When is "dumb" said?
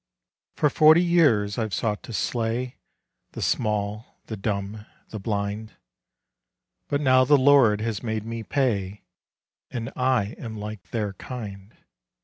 4.35-4.87